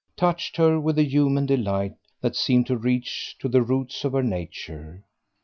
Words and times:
touched 0.17 0.57
her 0.57 0.79
with 0.79 0.97
a 0.97 1.03
human 1.03 1.45
delight 1.45 1.93
that 2.21 2.35
seemed 2.35 2.65
to 2.65 2.75
reach 2.75 3.35
to 3.37 3.47
the 3.47 3.61
roots 3.61 4.03
of 4.03 4.13
her 4.13 4.23
nature. 4.23 5.05